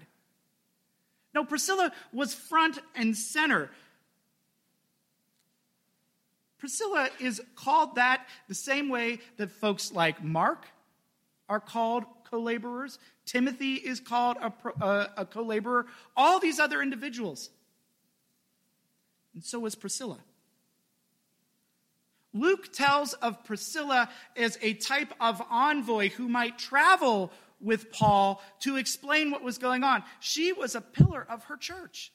No, 1.37 1.43
Priscilla 1.45 1.91
was 2.11 2.33
front 2.33 2.79
and 2.95 3.15
center. 3.15 3.69
Priscilla 6.57 7.09
is 7.19 7.39
called 7.55 7.93
that 7.93 8.25
the 8.47 8.55
same 8.55 8.89
way 8.89 9.19
that 9.37 9.51
folks 9.51 9.91
like 9.91 10.23
Mark 10.23 10.65
are 11.47 11.59
called 11.59 12.05
co 12.27 12.39
laborers. 12.39 12.97
Timothy 13.27 13.75
is 13.75 13.99
called 13.99 14.37
a, 14.37 14.51
a, 15.15 15.27
co 15.27 15.43
laborer. 15.43 15.85
All 16.15 16.39
these 16.39 16.59
other 16.59 16.81
individuals. 16.81 17.51
And 19.35 19.43
so 19.43 19.63
is 19.67 19.75
Priscilla. 19.75 20.17
Luke 22.33 22.73
tells 22.73 23.13
of 23.13 23.43
Priscilla 23.43 24.09
as 24.35 24.57
a 24.63 24.73
type 24.73 25.13
of 25.21 25.39
envoy 25.51 26.09
who 26.09 26.27
might 26.27 26.57
travel 26.57 27.31
with 27.59 27.91
Paul 27.91 28.41
to 28.61 28.77
explain 28.77 29.31
what 29.31 29.43
was 29.43 29.57
going 29.57 29.83
on. 29.83 30.03
She 30.19 30.53
was 30.53 30.75
a 30.75 30.81
pillar 30.81 31.25
of 31.29 31.45
her 31.45 31.57
church. 31.57 32.11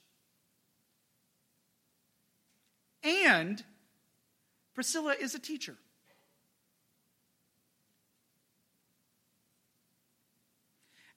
And 3.03 3.63
Priscilla 4.75 5.15
is 5.19 5.35
a 5.35 5.39
teacher. 5.39 5.77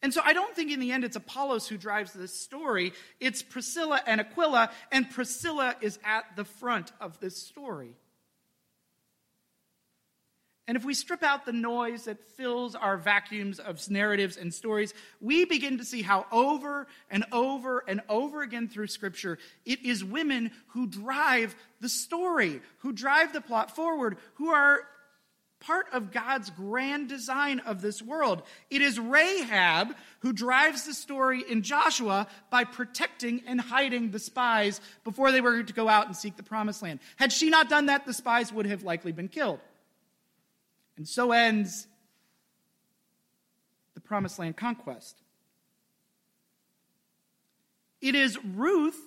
And 0.02 0.14
so 0.14 0.22
I 0.24 0.34
don't 0.34 0.56
think 0.56 0.72
in 0.72 0.80
the 0.80 0.92
end 0.92 1.04
it's 1.04 1.16
Apollos 1.16 1.68
who 1.68 1.78
drives 1.78 2.14
this 2.14 2.40
story. 2.40 2.94
It's 3.20 3.42
Priscilla 3.42 4.02
and 4.06 4.22
Aquila, 4.22 4.70
and 4.92 5.10
Priscilla 5.10 5.76
is 5.82 5.98
at 6.04 6.26
the 6.36 6.46
front 6.46 6.92
of 7.02 7.20
this 7.20 7.42
story. 7.42 7.96
And 10.68 10.76
if 10.76 10.84
we 10.84 10.96
strip 10.96 11.22
out 11.22 11.46
the 11.46 11.54
noise 11.54 12.06
that 12.06 12.24
fills 12.38 12.74
our 12.74 12.98
vacuums 12.98 13.60
of 13.60 13.88
narratives 13.90 14.36
and 14.36 14.52
stories, 14.52 14.96
we 15.22 15.46
begin 15.46 15.78
to 15.78 15.86
see 15.86 16.02
how 16.02 16.26
over 16.32 16.88
and 17.12 17.24
over 17.32 17.84
and 17.88 18.02
over 18.10 18.42
again 18.42 18.68
through 18.68 18.88
Scripture, 18.88 19.38
it 19.64 19.86
is 19.86 20.04
women 20.04 20.52
who 20.70 20.88
drive 20.88 21.56
the 21.82 21.90
story, 21.90 22.62
who 22.80 22.94
drive 22.94 23.32
the 23.32 23.42
plot 23.42 23.76
forward, 23.76 24.18
who 24.36 24.50
are 24.50 24.82
part 25.60 25.88
of 25.94 26.12
God's 26.12 26.50
grand 26.50 27.10
design 27.10 27.60
of 27.60 27.82
this 27.82 28.02
world. 28.02 28.42
It 28.72 28.82
is 28.82 29.00
Rahab 29.00 29.96
who 30.20 30.34
drives 30.34 30.86
the 30.86 30.94
story 30.94 31.44
in 31.48 31.62
Joshua 31.62 32.28
by 32.50 32.64
protecting 32.64 33.44
and 33.48 33.62
hiding 33.62 34.12
the 34.12 34.20
spies 34.20 34.82
before 35.04 35.32
they 35.32 35.42
were 35.42 35.64
to 35.64 35.74
go 35.74 35.88
out 35.88 36.08
and 36.08 36.16
seek 36.16 36.38
the 36.38 36.44
promised 36.44 36.82
land. 36.82 37.00
Had 37.18 37.32
she 37.32 37.50
not 37.50 37.70
done 37.70 37.86
that, 37.86 38.06
the 38.06 38.14
spies 38.14 38.52
would 38.52 38.66
have 38.66 38.84
likely 38.84 39.12
been 39.12 39.28
killed. 39.28 39.60
And 40.98 41.08
so 41.08 41.32
ends 41.32 41.88
the 43.94 44.02
Promised 44.02 44.40
Land 44.40 44.58
conquest. 44.58 45.22
It 48.02 48.16
is 48.16 48.38
Ruth 48.44 49.00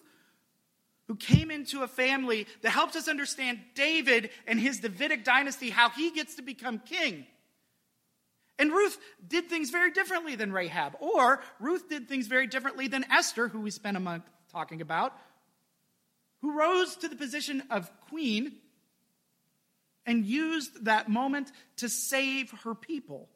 who 1.07 1.17
came 1.17 1.51
into 1.51 1.83
a 1.83 1.89
family 1.89 2.47
that 2.63 2.71
helps 2.71 2.95
us 2.95 3.09
understand 3.09 3.61
David 3.75 4.31
and 4.47 4.61
his 4.61 4.81
Davidic 4.81 5.25
dynasty, 5.25 5.71
how 5.71 5.89
he 5.89 6.11
gets 6.11 6.35
to 6.35 6.43
become 6.43 6.79
king. 6.79 7.27
And 8.59 8.73
Ruth 8.73 8.99
did 9.27 9.49
things 9.49 9.71
very 9.71 9.91
differently 9.91 10.35
than 10.35 10.53
Rahab, 10.53 10.97
or 11.01 11.41
Ruth 11.61 11.89
did 11.89 12.09
things 12.09 12.27
very 12.27 12.47
differently 12.47 12.89
than 12.89 13.05
Esther, 13.11 13.49
who 13.49 13.61
we 13.61 13.71
spent 13.71 13.97
a 13.97 14.01
month 14.01 14.25
talking 14.53 14.83
about, 14.83 15.15
who 16.43 16.59
rose 16.59 16.97
to 16.97 17.09
the 17.09 17.17
position 17.17 17.63
of 17.71 17.91
queen 18.09 18.57
and 20.09 20.25
used 20.25 20.87
that 20.87 21.09
moment 21.11 21.53
to 21.77 21.89
save 21.89 22.51
her 22.63 22.75
people. 22.75 23.29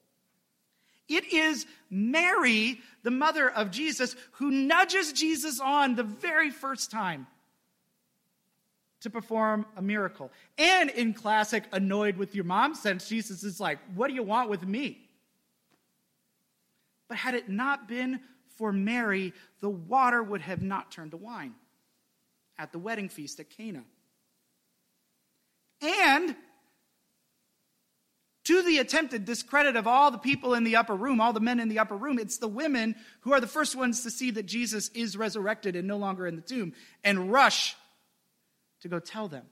It 1.07 1.31
is 1.31 1.67
Mary, 1.91 2.81
the 3.03 3.11
mother 3.11 3.49
of 3.49 3.71
Jesus, 3.71 4.17
who 4.33 4.51
nudges 4.51 5.13
Jesus 5.13 5.61
on 5.61 5.95
the 5.95 6.03
very 6.03 6.51
first 6.51 6.91
time 6.91 7.27
to 9.03 9.11
perform 9.11 9.67
a 9.77 9.83
miracle. 9.83 10.33
And 10.57 10.89
in 10.89 11.13
classic 11.13 11.65
annoyed 11.73 12.17
with 12.17 12.35
your 12.35 12.45
mom 12.45 12.75
sense, 12.75 13.07
Jesus 13.07 13.45
is 13.45 13.61
like, 13.61 13.79
What 13.95 14.09
do 14.09 14.15
you 14.15 14.23
want 14.23 14.49
with 14.49 14.67
me? 14.67 14.99
But 17.07 17.19
had 17.19 17.35
it 17.35 17.51
not 17.51 17.87
been 17.87 18.21
for 18.57 18.73
Mary, 18.73 19.35
the 19.61 19.69
water 19.69 20.23
would 20.23 20.41
have 20.41 20.63
not 20.63 20.91
turned 20.91 21.11
to 21.11 21.19
wine 21.19 21.53
at 22.57 22.73
the 22.73 22.79
wedding 22.79 23.11
feast 23.11 23.41
at 23.41 23.51
Cana. 23.51 23.83
And 25.83 26.35
to 28.45 28.63
the 28.63 28.79
attempted 28.79 29.25
discredit 29.25 29.77
of 29.77 29.87
all 29.87 30.11
the 30.11 30.19
people 30.19 30.55
in 30.55 30.65
the 30.65 30.77
upper 30.77 30.95
room, 30.95 31.21
all 31.21 31.33
the 31.33 31.41
men 31.41 31.61
in 31.61 31.69
the 31.69 31.79
upper 31.79 31.97
room, 31.97 32.19
it's 32.19 32.39
the 32.39 32.49
women 32.49 32.97
who 33.21 33.33
are 33.33 33.41
the 33.41 33.47
first 33.47 33.77
ones 33.77 34.03
to 34.03 34.11
see 34.11 34.31
that 34.33 34.47
Jesus 34.47 34.89
is 34.91 35.17
resurrected 35.17 35.77
and 35.77 35.87
no 35.87 35.97
longer 35.97 36.27
in 36.27 36.37
the 36.37 36.43
tomb 36.43 36.73
and 37.05 37.31
rush 37.31 37.77
to 38.81 38.89
go 38.89 38.99
tell 38.99 39.29
them. 39.29 39.45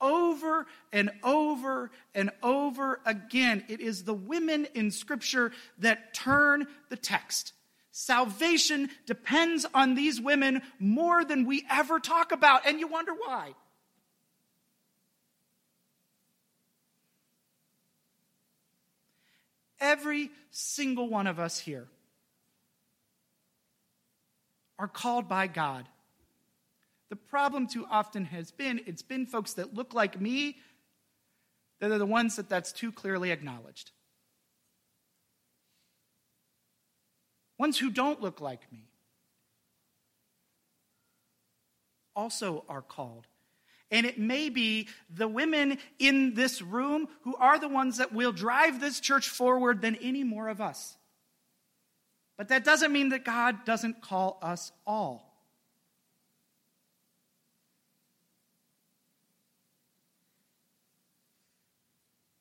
Over 0.00 0.66
and 0.92 1.10
over 1.24 1.90
and 2.14 2.30
over 2.42 3.00
again, 3.04 3.64
it 3.68 3.80
is 3.80 4.04
the 4.04 4.14
women 4.14 4.66
in 4.74 4.90
Scripture 4.90 5.52
that 5.78 6.14
turn 6.14 6.66
the 6.88 6.96
text, 6.96 7.52
Salvation 7.98 8.90
depends 9.06 9.66
on 9.74 9.96
these 9.96 10.20
women 10.20 10.62
more 10.78 11.24
than 11.24 11.44
we 11.44 11.66
ever 11.68 11.98
talk 11.98 12.30
about, 12.30 12.64
and 12.64 12.78
you 12.78 12.86
wonder 12.86 13.12
why. 13.12 13.54
Every 19.80 20.30
single 20.50 21.08
one 21.08 21.26
of 21.26 21.38
us 21.38 21.58
here 21.58 21.88
are 24.78 24.88
called 24.88 25.28
by 25.28 25.46
God. 25.46 25.86
The 27.10 27.16
problem 27.16 27.66
too 27.66 27.86
often 27.90 28.26
has 28.26 28.50
been 28.50 28.80
it's 28.86 29.02
been 29.02 29.26
folks 29.26 29.54
that 29.54 29.74
look 29.74 29.94
like 29.94 30.20
me 30.20 30.58
that 31.80 31.90
are 31.90 31.98
the 31.98 32.06
ones 32.06 32.36
that 32.36 32.48
that's 32.48 32.72
too 32.72 32.92
clearly 32.92 33.30
acknowledged. 33.30 33.92
Ones 37.58 37.78
who 37.78 37.90
don't 37.90 38.20
look 38.20 38.40
like 38.40 38.70
me 38.72 38.88
also 42.14 42.64
are 42.68 42.82
called. 42.82 43.26
And 43.90 44.04
it 44.04 44.18
may 44.18 44.50
be 44.50 44.88
the 45.08 45.28
women 45.28 45.78
in 45.98 46.34
this 46.34 46.60
room 46.60 47.08
who 47.22 47.34
are 47.36 47.58
the 47.58 47.68
ones 47.68 47.98
that 47.98 48.12
will 48.12 48.32
drive 48.32 48.80
this 48.80 49.00
church 49.00 49.28
forward 49.28 49.80
than 49.80 49.96
any 49.96 50.24
more 50.24 50.48
of 50.48 50.60
us. 50.60 50.96
But 52.36 52.48
that 52.48 52.64
doesn't 52.64 52.92
mean 52.92 53.08
that 53.08 53.24
God 53.24 53.64
doesn't 53.64 54.02
call 54.02 54.38
us 54.42 54.72
all. 54.86 55.28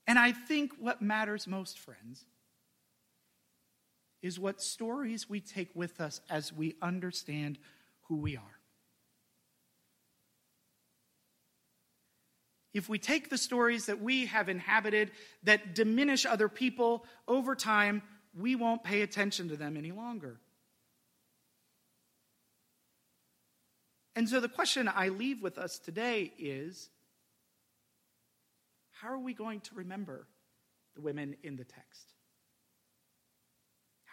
And 0.05 0.17
I 0.17 0.31
think 0.31 0.73
what 0.79 1.01
matters 1.01 1.47
most, 1.47 1.77
friends, 1.79 2.25
is 4.21 4.39
what 4.39 4.61
stories 4.61 5.29
we 5.29 5.41
take 5.41 5.69
with 5.75 5.99
us 5.99 6.21
as 6.29 6.53
we 6.53 6.75
understand 6.81 7.59
who 8.03 8.15
we 8.17 8.37
are. 8.37 8.56
If 12.73 12.89
we 12.89 12.99
take 12.99 13.29
the 13.29 13.37
stories 13.37 13.85
that 13.87 14.01
we 14.01 14.27
have 14.27 14.49
inhabited 14.49 15.11
that 15.43 15.73
diminish 15.73 16.25
other 16.25 16.49
people 16.49 17.05
over 17.27 17.55
time, 17.55 18.03
we 18.37 18.55
won't 18.55 18.83
pay 18.83 19.01
attention 19.01 19.49
to 19.49 19.57
them 19.57 19.77
any 19.77 19.91
longer. 19.91 20.39
And 24.15 24.27
so 24.27 24.39
the 24.39 24.49
question 24.49 24.89
I 24.93 25.09
leave 25.09 25.41
with 25.41 25.57
us 25.57 25.77
today 25.79 26.33
is 26.39 26.89
how 28.91 29.09
are 29.09 29.19
we 29.19 29.33
going 29.33 29.61
to 29.61 29.75
remember 29.75 30.27
the 30.95 31.01
women 31.01 31.35
in 31.43 31.55
the 31.55 31.63
text? 31.63 32.16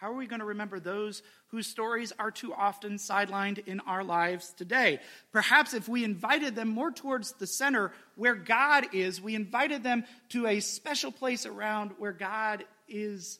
How 0.05 0.11
are 0.11 0.17
we 0.17 0.27
going 0.27 0.39
to 0.39 0.45
remember 0.45 0.79
those 0.79 1.23
whose 1.47 1.65
stories 1.65 2.13
are 2.19 2.29
too 2.29 2.53
often 2.53 2.97
sidelined 2.97 3.65
in 3.65 3.79
our 3.79 4.03
lives 4.03 4.53
today? 4.55 4.99
Perhaps 5.31 5.73
if 5.73 5.89
we 5.89 6.03
invited 6.03 6.53
them 6.53 6.67
more 6.67 6.91
towards 6.91 7.31
the 7.31 7.47
center 7.47 7.91
where 8.15 8.35
God 8.35 8.85
is, 8.93 9.19
we 9.19 9.33
invited 9.33 9.81
them 9.81 10.05
to 10.29 10.45
a 10.45 10.59
special 10.59 11.11
place 11.11 11.47
around 11.47 11.93
where 11.97 12.11
God 12.11 12.65
is, 12.87 13.39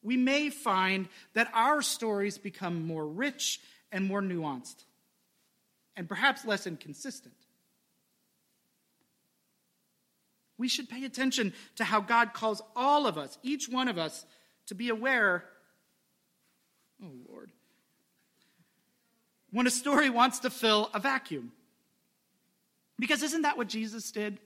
we 0.00 0.16
may 0.16 0.50
find 0.50 1.08
that 1.34 1.50
our 1.52 1.82
stories 1.82 2.38
become 2.38 2.86
more 2.86 3.04
rich 3.04 3.60
and 3.90 4.06
more 4.06 4.22
nuanced, 4.22 4.84
and 5.96 6.08
perhaps 6.08 6.44
less 6.44 6.68
inconsistent. 6.68 7.34
We 10.58 10.68
should 10.68 10.88
pay 10.88 11.04
attention 11.04 11.54
to 11.74 11.82
how 11.82 12.00
God 12.00 12.34
calls 12.34 12.62
all 12.76 13.08
of 13.08 13.18
us, 13.18 13.36
each 13.42 13.68
one 13.68 13.88
of 13.88 13.98
us, 13.98 14.24
to 14.66 14.76
be 14.76 14.90
aware. 14.90 15.42
When 19.58 19.66
a 19.66 19.70
story 19.70 20.08
wants 20.08 20.38
to 20.38 20.50
fill 20.50 20.88
a 20.94 21.00
vacuum. 21.00 21.50
Because 22.96 23.24
isn't 23.24 23.42
that 23.42 23.56
what 23.56 23.66
Jesus 23.66 24.12
did? 24.12 24.38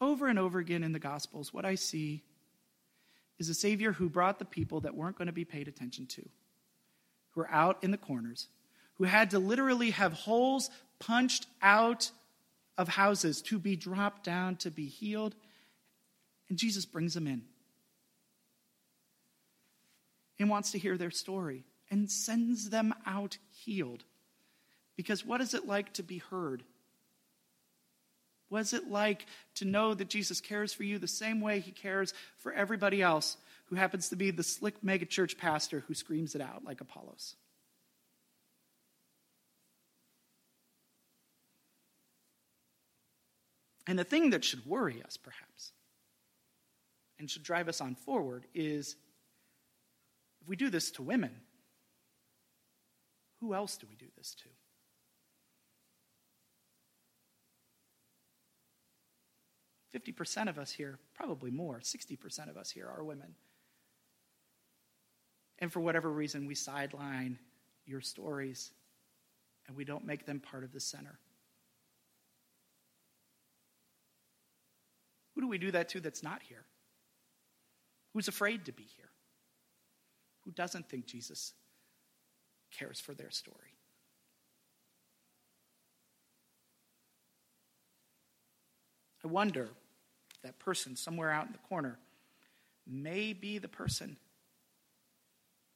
Over 0.00 0.26
and 0.26 0.40
over 0.40 0.58
again 0.58 0.82
in 0.82 0.90
the 0.90 0.98
Gospels, 0.98 1.54
what 1.54 1.64
I 1.64 1.76
see 1.76 2.24
is 3.38 3.48
a 3.48 3.54
Savior 3.54 3.92
who 3.92 4.08
brought 4.08 4.40
the 4.40 4.44
people 4.44 4.80
that 4.80 4.96
weren't 4.96 5.16
going 5.16 5.28
to 5.28 5.32
be 5.32 5.44
paid 5.44 5.68
attention 5.68 6.06
to, 6.06 6.22
who 7.30 7.42
were 7.42 7.50
out 7.52 7.78
in 7.80 7.92
the 7.92 7.96
corners, 7.96 8.48
who 8.94 9.04
had 9.04 9.30
to 9.30 9.38
literally 9.38 9.90
have 9.90 10.14
holes 10.14 10.68
punched 10.98 11.46
out 11.62 12.10
of 12.76 12.88
houses 12.88 13.40
to 13.42 13.60
be 13.60 13.76
dropped 13.76 14.24
down, 14.24 14.56
to 14.56 14.70
be 14.72 14.86
healed. 14.86 15.36
And 16.48 16.58
Jesus 16.58 16.84
brings 16.84 17.14
them 17.14 17.28
in 17.28 17.44
and 20.38 20.50
wants 20.50 20.72
to 20.72 20.78
hear 20.78 20.96
their 20.96 21.10
story 21.10 21.64
and 21.90 22.10
sends 22.10 22.70
them 22.70 22.94
out 23.06 23.38
healed. 23.50 24.04
Because 24.96 25.24
what 25.24 25.40
is 25.40 25.54
it 25.54 25.66
like 25.66 25.92
to 25.94 26.02
be 26.02 26.18
heard? 26.18 26.62
What 28.48 28.60
is 28.60 28.72
it 28.72 28.90
like 28.90 29.26
to 29.56 29.64
know 29.64 29.94
that 29.94 30.08
Jesus 30.08 30.40
cares 30.40 30.72
for 30.72 30.84
you 30.84 30.98
the 30.98 31.08
same 31.08 31.40
way 31.40 31.60
he 31.60 31.72
cares 31.72 32.14
for 32.38 32.52
everybody 32.52 33.02
else 33.02 33.36
who 33.66 33.76
happens 33.76 34.08
to 34.08 34.16
be 34.16 34.30
the 34.30 34.42
slick 34.42 34.82
megachurch 34.82 35.36
pastor 35.36 35.80
who 35.86 35.94
screams 35.94 36.34
it 36.34 36.40
out 36.40 36.64
like 36.64 36.80
Apollos? 36.80 37.34
And 43.86 43.98
the 43.98 44.04
thing 44.04 44.30
that 44.30 44.44
should 44.44 44.66
worry 44.66 45.02
us, 45.04 45.16
perhaps, 45.16 45.72
and 47.18 47.30
should 47.30 47.44
drive 47.44 47.68
us 47.68 47.80
on 47.80 47.94
forward 47.94 48.44
is 48.54 48.96
if 50.46 50.50
we 50.50 50.54
do 50.54 50.70
this 50.70 50.92
to 50.92 51.02
women, 51.02 51.32
who 53.40 53.52
else 53.52 53.76
do 53.76 53.88
we 53.90 53.96
do 53.96 54.06
this 54.16 54.36
to? 54.36 54.48
Fifty 59.90 60.12
percent 60.12 60.48
of 60.48 60.56
us 60.56 60.70
here, 60.70 61.00
probably 61.16 61.50
more, 61.50 61.80
sixty 61.82 62.14
percent 62.14 62.48
of 62.48 62.56
us 62.56 62.70
here 62.70 62.86
are 62.86 63.02
women. 63.02 63.34
And 65.58 65.72
for 65.72 65.80
whatever 65.80 66.12
reason, 66.12 66.46
we 66.46 66.54
sideline 66.54 67.40
your 67.84 68.00
stories 68.00 68.70
and 69.66 69.76
we 69.76 69.84
don't 69.84 70.06
make 70.06 70.26
them 70.26 70.38
part 70.38 70.62
of 70.62 70.72
the 70.72 70.78
center. 70.78 71.18
Who 75.34 75.40
do 75.40 75.48
we 75.48 75.58
do 75.58 75.72
that 75.72 75.88
to 75.88 76.00
that's 76.00 76.22
not 76.22 76.40
here? 76.42 76.64
Who's 78.12 78.28
afraid 78.28 78.66
to 78.66 78.72
be 78.72 78.84
here? 78.96 79.08
Who 80.46 80.52
doesn't 80.52 80.88
think 80.88 81.06
Jesus 81.06 81.52
cares 82.70 83.00
for 83.00 83.12
their 83.12 83.30
story? 83.30 83.74
I 89.24 89.28
wonder 89.28 89.70
if 90.30 90.42
that 90.42 90.60
person 90.60 90.94
somewhere 90.94 91.32
out 91.32 91.46
in 91.46 91.52
the 91.52 91.58
corner 91.58 91.98
may 92.86 93.32
be 93.32 93.58
the 93.58 93.66
person 93.66 94.16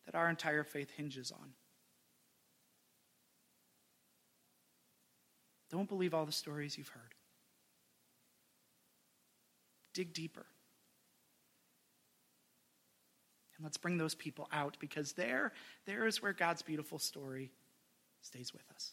that 0.07 0.15
our 0.15 0.31
entire 0.31 0.63
faith 0.63 0.93
hinges 0.97 1.33
on. 1.33 1.53
Don't 5.69 5.89
believe 5.89 6.15
all 6.15 6.27
the 6.27 6.33
stories 6.33 6.79
you've 6.79 6.89
heard. 6.89 7.15
Dig 9.95 10.15
deeper. 10.15 10.47
And 13.61 13.65
let's 13.67 13.77
bring 13.77 13.99
those 13.99 14.15
people 14.15 14.49
out 14.53 14.79
because 14.81 15.13
there, 15.13 15.53
there 15.85 16.07
is 16.07 16.23
where 16.23 16.33
God's 16.33 16.63
beautiful 16.63 16.99
story 16.99 17.51
stays 18.23 18.55
with 18.55 18.65
us. 18.75 18.93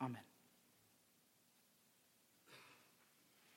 Amen. 0.00 0.22